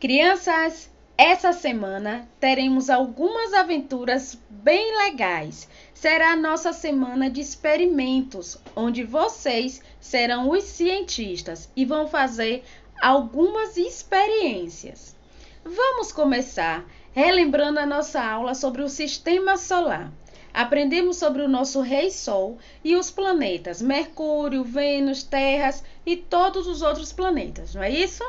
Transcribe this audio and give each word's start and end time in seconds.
Crianças, 0.00 0.88
essa 1.16 1.52
semana 1.52 2.28
teremos 2.38 2.88
algumas 2.88 3.52
aventuras 3.52 4.38
bem 4.48 4.96
legais. 4.96 5.68
Será 5.92 6.34
a 6.34 6.36
nossa 6.36 6.72
semana 6.72 7.28
de 7.28 7.40
experimentos, 7.40 8.56
onde 8.76 9.02
vocês 9.02 9.82
serão 9.98 10.50
os 10.50 10.62
cientistas 10.62 11.68
e 11.74 11.84
vão 11.84 12.06
fazer 12.06 12.62
algumas 13.02 13.76
experiências. 13.76 15.16
Vamos 15.64 16.12
começar 16.12 16.84
relembrando 17.12 17.80
a 17.80 17.86
nossa 17.86 18.22
aula 18.22 18.54
sobre 18.54 18.82
o 18.82 18.88
sistema 18.88 19.56
solar. 19.56 20.12
Aprendemos 20.54 21.16
sobre 21.16 21.42
o 21.42 21.48
nosso 21.48 21.80
Rei 21.80 22.12
Sol 22.12 22.56
e 22.84 22.94
os 22.94 23.10
planetas 23.10 23.82
Mercúrio, 23.82 24.62
Vênus, 24.62 25.24
Terras 25.24 25.82
e 26.06 26.16
todos 26.16 26.68
os 26.68 26.82
outros 26.82 27.12
planetas, 27.12 27.74
não 27.74 27.82
é 27.82 27.90
isso? 27.90 28.22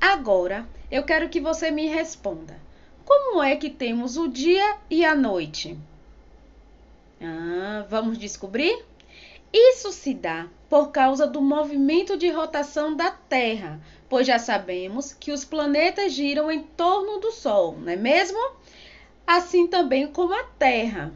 Agora 0.00 0.68
eu 0.90 1.02
quero 1.02 1.28
que 1.28 1.40
você 1.40 1.70
me 1.70 1.86
responda: 1.86 2.58
como 3.04 3.42
é 3.42 3.56
que 3.56 3.70
temos 3.70 4.16
o 4.16 4.28
dia 4.28 4.76
e 4.90 5.04
a 5.04 5.14
noite? 5.14 5.78
Ah, 7.20 7.84
vamos 7.88 8.16
descobrir? 8.16 8.84
Isso 9.52 9.90
se 9.92 10.12
dá 10.14 10.46
por 10.68 10.92
causa 10.92 11.26
do 11.26 11.40
movimento 11.40 12.16
de 12.16 12.30
rotação 12.30 12.94
da 12.94 13.10
Terra, 13.10 13.80
pois 14.08 14.26
já 14.26 14.38
sabemos 14.38 15.12
que 15.12 15.32
os 15.32 15.44
planetas 15.44 16.12
giram 16.12 16.50
em 16.50 16.62
torno 16.62 17.18
do 17.18 17.32
Sol, 17.32 17.76
não 17.78 17.90
é 17.90 17.96
mesmo? 17.96 18.38
Assim 19.26 19.66
também 19.66 20.06
como 20.06 20.34
a 20.34 20.44
Terra. 20.44 21.12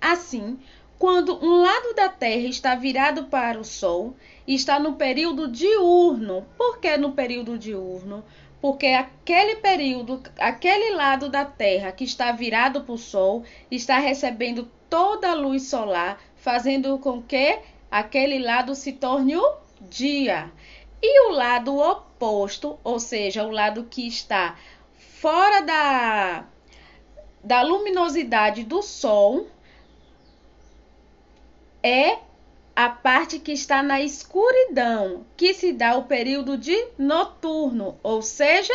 Assim, 0.00 0.58
quando 1.04 1.38
um 1.44 1.60
lado 1.60 1.92
da 1.94 2.08
Terra 2.08 2.48
está 2.48 2.74
virado 2.74 3.24
para 3.24 3.60
o 3.60 3.62
Sol, 3.62 4.16
está 4.48 4.78
no 4.78 4.94
período 4.94 5.48
diurno. 5.48 6.46
Por 6.56 6.78
que 6.78 6.96
no 6.96 7.12
período 7.12 7.58
diurno? 7.58 8.24
Porque 8.58 8.86
aquele 8.86 9.56
período, 9.56 10.22
aquele 10.38 10.94
lado 10.94 11.28
da 11.28 11.44
Terra 11.44 11.92
que 11.92 12.04
está 12.04 12.32
virado 12.32 12.84
para 12.84 12.94
o 12.94 12.96
Sol, 12.96 13.44
está 13.70 13.98
recebendo 13.98 14.66
toda 14.88 15.32
a 15.32 15.34
luz 15.34 15.64
solar, 15.64 16.18
fazendo 16.36 16.98
com 16.98 17.20
que 17.20 17.58
aquele 17.90 18.38
lado 18.38 18.74
se 18.74 18.94
torne 18.94 19.36
o 19.36 19.56
dia. 19.82 20.50
E 21.02 21.28
o 21.28 21.32
lado 21.32 21.76
oposto, 21.76 22.78
ou 22.82 22.98
seja, 22.98 23.44
o 23.44 23.50
lado 23.50 23.84
que 23.90 24.08
está 24.08 24.56
fora 24.96 25.60
da, 25.60 26.46
da 27.44 27.60
luminosidade 27.60 28.64
do 28.64 28.80
Sol, 28.80 29.48
é 31.84 32.18
a 32.74 32.88
parte 32.88 33.38
que 33.38 33.52
está 33.52 33.82
na 33.82 34.00
escuridão, 34.00 35.26
que 35.36 35.52
se 35.52 35.70
dá 35.70 35.98
o 35.98 36.04
período 36.04 36.56
de 36.56 36.74
noturno, 36.96 37.98
ou 38.02 38.22
seja, 38.22 38.72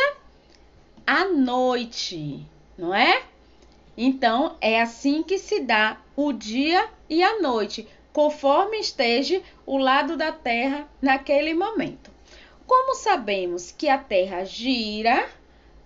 a 1.04 1.24
noite, 1.24 2.46
não 2.78 2.94
é? 2.94 3.24
Então, 3.96 4.56
é 4.60 4.80
assim 4.80 5.24
que 5.24 5.38
se 5.38 5.58
dá 5.58 6.00
o 6.14 6.32
dia 6.32 6.88
e 7.08 7.20
a 7.20 7.40
noite, 7.40 7.86
conforme 8.12 8.78
esteja 8.78 9.42
o 9.66 9.76
lado 9.76 10.16
da 10.16 10.30
Terra 10.30 10.88
naquele 11.02 11.52
momento. 11.52 12.12
Como 12.64 12.94
sabemos 12.94 13.72
que 13.72 13.88
a 13.88 13.98
Terra 13.98 14.44
gira 14.44 15.28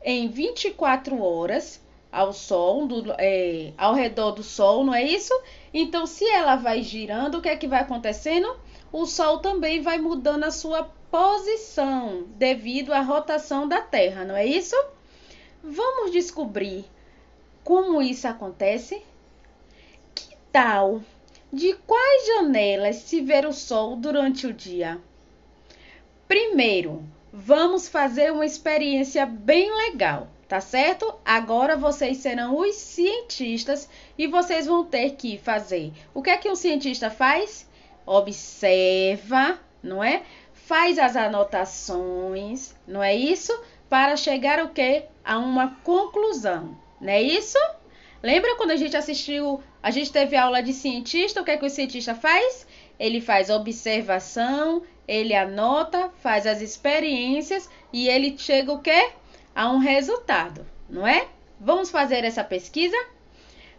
em 0.05 0.29
24 0.29 1.21
horas 1.23 1.81
ao 2.15 2.33
Sol, 2.33 2.87
do, 2.87 3.13
é, 3.19 3.73
ao 3.77 3.93
redor 3.93 4.31
do 4.31 4.43
Sol, 4.43 4.85
não 4.85 4.95
é 4.95 5.03
isso? 5.03 5.35
Então, 5.73 6.07
se 6.07 6.25
ela 6.29 6.55
vai 6.55 6.83
girando, 6.83 7.39
o 7.39 7.43
que 7.43 7.49
é 7.49 7.57
que 7.57 7.67
vai 7.67 7.81
acontecendo? 7.81 8.57
O 8.93 9.05
Sol 9.05 9.41
também 9.41 9.83
vai 9.83 9.99
mudando 9.99 10.45
a 10.45 10.53
sua 10.53 10.85
posição 11.11 12.25
devido 12.37 12.93
à 12.93 13.01
rotação 13.01 13.67
da 13.67 13.81
Terra, 13.81 14.25
não 14.25 14.37
é 14.37 14.47
isso? 14.47 14.77
Vamos 15.63 16.13
descobrir 16.13 16.85
como 17.65 18.01
isso 18.01 18.29
acontece? 18.29 19.03
Que 20.15 20.37
tal 20.53 21.03
de 21.53 21.75
quais 21.87 22.27
janelas 22.27 22.97
se 22.97 23.21
vê 23.21 23.45
o 23.45 23.53
Sol 23.53 23.97
durante 23.97 24.47
o 24.47 24.53
dia? 24.53 25.01
Primeiro, 26.29 27.03
vamos 27.33 27.89
fazer 27.89 28.33
uma 28.33 28.47
experiência 28.47 29.27
bem 29.27 29.75
legal 29.75 30.29
tá 30.55 30.61
certo? 30.61 31.13
Agora 31.25 31.77
vocês 31.77 32.19
serão 32.19 32.57
os 32.57 32.77
cientistas 32.77 33.89
e 34.17 34.29
vocês 34.29 34.67
vão 34.67 34.85
ter 34.85 35.17
que 35.17 35.37
fazer. 35.37 35.93
O 36.15 36.23
que 36.23 36.31
é 36.31 36.37
que 36.37 36.49
um 36.49 36.55
cientista 36.55 37.11
faz? 37.11 37.69
Observa, 38.07 39.59
não 39.83 40.01
é? 40.01 40.23
Faz 40.53 40.97
as 40.97 41.17
anotações, 41.17 42.73
não 42.87 43.03
é 43.03 43.13
isso? 43.13 43.53
Para 43.91 44.17
chegar 44.17 44.65
o 44.65 44.69
quê? 44.69 45.07
A 45.25 45.39
uma 45.39 45.75
conclusão, 45.83 46.79
não 47.01 47.13
é 47.13 47.21
isso? 47.21 47.59
Lembra 48.23 48.55
quando 48.55 48.71
a 48.71 48.77
gente 48.77 48.97
assistiu, 48.97 49.61
a 49.83 49.91
gente 49.91 50.13
teve 50.13 50.37
aula 50.37 50.63
de 50.63 50.73
cientista, 50.73 51.43
o 51.43 51.45
que 51.45 51.51
é 51.51 51.57
que 51.57 51.67
o 51.67 51.71
cientista 51.71 52.15
faz? 52.15 52.65
Ele 52.97 53.21
faz 53.21 53.51
observação, 53.51 54.85
ele 55.09 55.35
anota, 55.35 56.13
faz 56.23 56.47
as 56.47 56.61
experiências 56.61 57.69
e 57.93 58.09
ele 58.09 58.39
chega 58.39 58.73
o 58.73 58.79
quê? 58.79 59.11
A 59.55 59.71
um 59.71 59.79
resultado, 59.79 60.67
não 60.89 61.07
é? 61.07 61.29
Vamos 61.61 61.91
fazer 61.91 62.25
essa 62.25 62.43
pesquisa? 62.43 62.97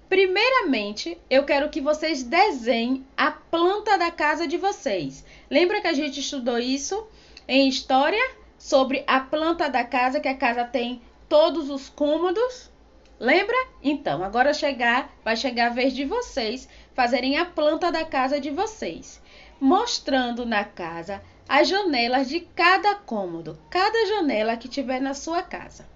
Primeiramente, 0.08 1.18
eu 1.30 1.44
quero 1.46 1.69
que 1.69 1.81
vocês 1.81 2.24
desenhem 2.24 3.06
a 3.18 3.31
planta 3.31 3.97
da 3.97 4.12
casa 4.12 4.47
de 4.47 4.58
vocês. 4.58 5.25
Lembra 5.50 5.81
que 5.81 5.88
a 5.88 5.94
gente 5.94 6.19
estudou 6.19 6.59
isso 6.59 7.08
em 7.47 7.68
história 7.68 8.24
sobre 8.58 9.03
a 9.08 9.19
planta 9.19 9.69
da 9.69 9.84
casa, 9.84 10.19
que 10.19 10.28
a 10.28 10.38
casa 10.38 10.64
tem 10.64 11.02
todos 11.28 11.69
os 11.69 11.90
cômodos? 11.90 12.72
Lembra? 13.19 13.56
Então, 13.81 14.24
agora 14.24 14.53
chegar, 14.53 15.14
vai 15.24 15.35
chegar 15.35 15.68
a 15.68 15.74
vez 15.74 15.94
de 15.94 16.06
vocês 16.06 16.68
fazerem 16.94 17.38
a 17.38 17.46
planta 17.46 17.91
da 17.91 18.06
casa 18.06 18.40
de 18.40 18.52
vocês, 18.52 19.22
mostrando 19.59 20.46
na 20.46 20.64
casa 20.64 21.22
as 21.48 21.68
janelas 21.68 22.28
de 22.28 22.40
cada 22.40 22.96
cômodo, 22.96 23.58
cada 23.70 24.08
janela 24.08 24.58
que 24.58 24.68
tiver 24.68 25.00
na 25.00 25.14
sua 25.14 25.42
casa. 25.44 25.88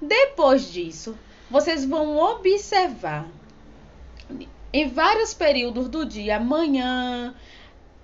Depois 0.00 0.70
disso, 0.70 1.18
vocês 1.50 1.84
vão 1.84 2.16
observar 2.16 3.26
em 4.72 4.88
vários 4.88 5.34
períodos 5.34 5.88
do 5.88 6.04
dia, 6.04 6.38
manhã, 6.38 7.34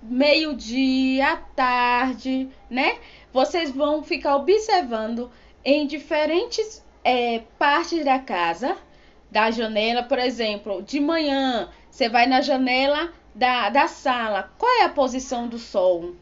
meio-dia, 0.01 1.37
tarde, 1.55 2.49
né? 2.69 2.97
Vocês 3.31 3.71
vão 3.71 4.03
ficar 4.03 4.35
observando 4.35 5.31
em 5.63 5.87
diferentes 5.87 6.83
é, 7.03 7.43
partes 7.57 8.03
da 8.03 8.19
casa, 8.19 8.77
da 9.31 9.51
janela, 9.51 10.03
por 10.03 10.19
exemplo, 10.19 10.81
de 10.81 10.99
manhã, 10.99 11.69
você 11.89 12.09
vai 12.09 12.25
na 12.27 12.41
janela 12.41 13.13
da, 13.33 13.69
da 13.69 13.87
sala, 13.87 14.51
qual 14.57 14.71
é 14.81 14.83
a 14.83 14.89
posição 14.89 15.47
do 15.47 15.57
sol? 15.57 16.15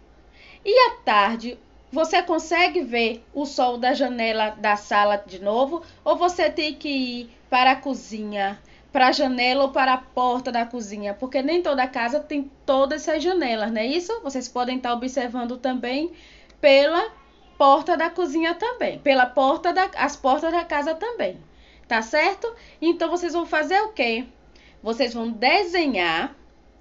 E 0.66 0.74
à 0.90 0.91
tarde, 1.03 1.57
você 1.91 2.24
consegue 2.24 2.81
ver 2.81 3.24
o 3.34 3.46
sol 3.46 3.78
da 3.78 3.94
janela 3.94 4.51
da 4.51 4.75
sala 4.75 5.18
de 5.18 5.40
novo? 5.40 5.84
Ou 6.03 6.16
você 6.16 6.50
tem 6.50 6.74
que 6.74 6.90
ir 6.90 7.38
para 7.50 7.72
a 7.72 7.75
cozinha, 7.75 8.59
para 8.91 9.07
a 9.07 9.12
janela 9.12 9.63
ou 9.63 9.72
para 9.72 9.94
a 9.94 9.97
porta 9.97 10.52
da 10.52 10.66
cozinha? 10.66 11.13
Porque 11.13 11.41
nem 11.41 11.62
toda 11.62 11.85
casa 11.88 12.19
tem 12.19 12.50
todas 12.66 13.07
essas 13.07 13.22
janelas, 13.22 13.72
não 13.72 13.81
é 13.81 13.85
isso? 13.85 14.22
Vocês 14.22 14.47
podem 14.47 14.78
estar 14.78 14.94
observando 14.94 15.57
também 15.57 16.12
pela 16.62 17.12
porta 17.57 17.96
da 17.97 18.09
cozinha 18.09 18.56
também, 18.56 19.00
pela 19.00 19.25
porta 19.25 19.73
da 19.73 19.91
as 19.96 20.16
portas 20.16 20.52
da 20.52 20.63
casa 20.63 20.96
também. 20.96 21.38
Tá 21.88 22.02
certo? 22.02 22.52
Então 22.81 23.09
vocês 23.09 23.34
vão 23.34 23.46
fazer 23.46 23.79
o 23.81 23.90
quê? 23.90 24.25
Vocês 24.81 25.13
vão 25.13 25.29
desenhar 25.29 26.34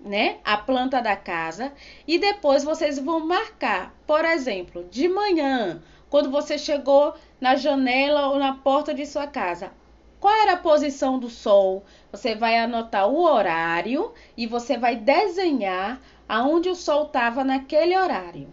né, 0.04 0.38
a 0.44 0.56
planta 0.56 1.00
da 1.00 1.16
casa 1.16 1.72
e 2.06 2.18
depois 2.18 2.64
vocês 2.64 2.98
vão 2.98 3.26
marcar, 3.26 3.94
por 4.06 4.24
exemplo, 4.24 4.84
de 4.90 5.08
manhã, 5.08 5.82
quando 6.10 6.30
você 6.30 6.58
chegou 6.58 7.14
na 7.40 7.56
janela 7.56 8.28
ou 8.28 8.38
na 8.38 8.54
porta 8.54 8.92
de 8.92 9.06
sua 9.06 9.26
casa, 9.26 9.72
qual 10.20 10.34
era 10.34 10.52
a 10.52 10.56
posição 10.56 11.18
do 11.18 11.28
sol? 11.28 11.84
Você 12.12 12.34
vai 12.34 12.56
anotar 12.58 13.08
o 13.08 13.22
horário 13.22 14.12
e 14.36 14.46
você 14.46 14.78
vai 14.78 14.94
desenhar 14.94 16.00
aonde 16.28 16.68
o 16.68 16.76
sol 16.76 17.06
estava 17.06 17.42
naquele 17.42 17.96
horário. 17.96 18.48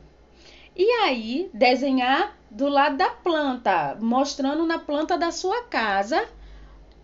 E 0.75 0.89
aí, 1.03 1.50
desenhar 1.53 2.35
do 2.50 2.68
lado 2.68 2.97
da 2.97 3.09
planta, 3.09 3.97
mostrando 4.00 4.65
na 4.65 4.79
planta 4.79 5.18
da 5.18 5.31
sua 5.31 5.63
casa 5.63 6.27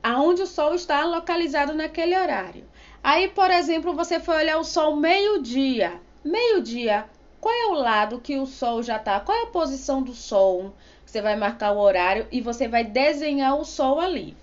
aonde 0.02 0.42
o 0.42 0.48
sol 0.48 0.74
está 0.74 1.04
localizado 1.04 1.74
naquele 1.74 2.18
horário. 2.18 2.66
Aí, 3.08 3.28
por 3.28 3.52
exemplo, 3.52 3.94
você 3.94 4.20
foi 4.20 4.38
olhar 4.38 4.58
o 4.58 4.64
sol 4.64 4.96
meio-dia. 4.96 6.02
Meio-dia, 6.24 7.08
qual 7.40 7.54
é 7.54 7.68
o 7.68 7.74
lado 7.74 8.20
que 8.20 8.36
o 8.40 8.48
sol 8.48 8.82
já 8.82 8.98
está? 8.98 9.20
Qual 9.20 9.38
é 9.38 9.44
a 9.44 9.52
posição 9.52 10.02
do 10.02 10.16
sol? 10.16 10.74
Você 11.06 11.22
vai 11.22 11.36
marcar 11.36 11.74
o 11.74 11.78
horário 11.78 12.28
e 12.32 12.42
você 12.42 12.68
vai 12.68 12.84
desenhar 12.84 13.60
o 13.60 13.64
sol 13.64 14.00
ali. 14.00 14.36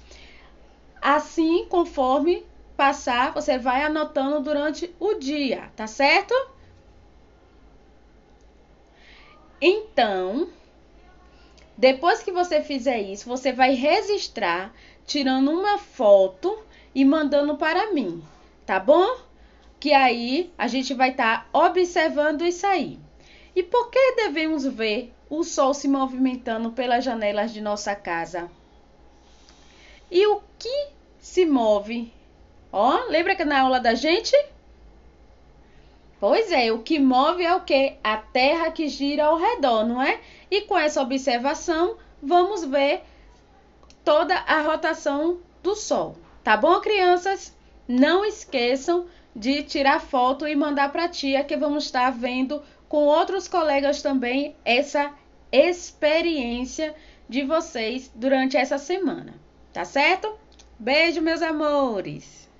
Assim, 1.01 1.67
conforme 1.67 2.47
passar, 2.77 3.33
você 3.33 3.59
vai 3.59 3.83
anotando 3.83 4.39
durante 4.39 4.95
o 5.01 5.15
dia, 5.15 5.69
tá 5.75 5.89
certo? 5.89 6.33
Então, 9.61 10.49
Depois 11.77 12.23
que 12.23 12.31
você 12.31 12.63
fizer 12.63 13.01
isso, 13.01 13.29
você 13.29 13.53
vai 13.53 13.75
registrar 13.75 14.73
tirando 15.05 15.51
uma 15.51 15.79
foto 15.79 16.57
e 16.95 17.05
mandando 17.05 17.57
para 17.57 17.93
mim, 17.93 18.23
tá 18.73 18.81
bom? 18.81 19.19
Que 19.79 19.93
aí 19.93 20.51
a 20.57 20.67
gente 20.67 20.95
vai 20.95 21.11
estar 21.11 21.45
tá 21.45 21.67
observando 21.67 22.41
isso 22.41 22.67
aí. 22.67 22.99
E 23.55 23.63
por 23.63 23.91
que 23.91 24.15
devemos 24.17 24.65
ver 24.65 25.13
o 25.29 25.45
sol 25.45 25.75
se 25.75 25.87
movimentando 25.87 26.73
pelas 26.73 27.05
janelas 27.05 27.53
de 27.53 27.61
nossa 27.61 27.95
casa? 27.95 28.51
E 30.11 30.27
o 30.27 30.41
que 30.59 30.87
se 31.19 31.45
move? 31.45 32.11
Ó, 32.73 33.09
lembra 33.11 33.37
que 33.37 33.45
na 33.45 33.61
aula 33.61 33.79
da 33.79 33.95
gente? 33.95 34.35
Pois 36.19 36.51
é, 36.51 36.73
o 36.73 36.79
que 36.79 36.99
move 36.99 37.45
é 37.45 37.55
o 37.55 37.61
que? 37.61 37.99
A 38.03 38.17
Terra 38.17 38.71
que 38.71 38.89
gira 38.89 39.27
ao 39.27 39.37
redor, 39.37 39.85
não 39.85 40.01
é? 40.01 40.19
E 40.51 40.63
com 40.63 40.79
essa 40.79 41.03
observação, 41.03 41.99
vamos 42.23 42.65
ver 42.65 43.03
toda 44.03 44.35
a 44.35 44.63
rotação 44.63 45.41
do 45.63 45.77
Sol. 45.77 46.17
Tá 46.43 46.57
bom, 46.57 46.81
crianças? 46.81 47.55
Não 47.87 48.25
esqueçam 48.25 49.07
de 49.35 49.63
tirar 49.63 50.01
foto 50.01 50.47
e 50.47 50.55
mandar 50.55 50.93
para 50.93 51.05
a 51.05 51.09
tia 51.09 51.43
que 51.43 51.57
vamos 51.57 51.85
estar 51.85 52.11
vendo 52.11 52.63
com 52.89 53.07
outros 53.07 53.49
colegas 53.49 54.03
também 54.03 54.55
essa 54.65 55.13
experiência 55.51 56.95
de 57.29 57.43
vocês 57.43 58.11
durante 58.15 58.57
essa 58.57 58.79
semana. 58.79 59.35
Tá 59.73 59.85
certo? 59.85 60.39
Beijo, 60.79 61.21
meus 61.23 61.41
amores! 61.41 62.52